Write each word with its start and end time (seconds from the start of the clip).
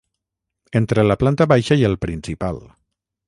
Entre 0.79 1.03
la 1.09 1.17
planta 1.25 1.47
baixa 1.53 1.79
i 1.83 1.87
el 1.91 1.99
principal. 2.07 2.61